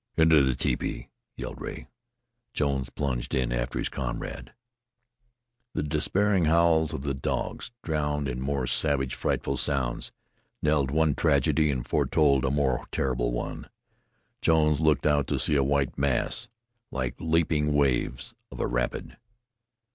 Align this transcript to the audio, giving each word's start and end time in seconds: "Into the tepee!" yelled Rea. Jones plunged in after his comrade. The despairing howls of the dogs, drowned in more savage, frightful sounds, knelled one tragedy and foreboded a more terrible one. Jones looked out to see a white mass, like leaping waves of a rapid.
"Into 0.17 0.41
the 0.41 0.55
tepee!" 0.55 1.11
yelled 1.37 1.61
Rea. 1.61 1.85
Jones 2.55 2.89
plunged 2.89 3.35
in 3.35 3.51
after 3.53 3.77
his 3.77 3.87
comrade. 3.87 4.51
The 5.75 5.83
despairing 5.83 6.45
howls 6.45 6.91
of 6.91 7.03
the 7.03 7.13
dogs, 7.13 7.69
drowned 7.83 8.27
in 8.27 8.41
more 8.41 8.65
savage, 8.65 9.13
frightful 9.13 9.57
sounds, 9.57 10.11
knelled 10.59 10.89
one 10.89 11.13
tragedy 11.13 11.69
and 11.69 11.87
foreboded 11.87 12.45
a 12.45 12.49
more 12.49 12.87
terrible 12.91 13.31
one. 13.31 13.69
Jones 14.41 14.79
looked 14.79 15.05
out 15.05 15.27
to 15.27 15.37
see 15.37 15.55
a 15.55 15.63
white 15.63 15.95
mass, 15.99 16.49
like 16.89 17.13
leaping 17.19 17.71
waves 17.71 18.33
of 18.51 18.59
a 18.59 18.65
rapid. 18.65 19.17